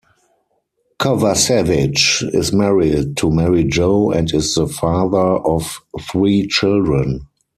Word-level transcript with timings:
Kovacevich 0.99 2.23
is 2.33 2.51
married 2.51 3.17
to 3.17 3.29
Mary 3.29 3.63
Jo 3.65 4.09
and 4.09 4.33
is 4.33 4.55
the 4.55 4.65
father 4.65 5.19
of 5.37 5.77
three 6.11 6.47
children. 6.47 7.27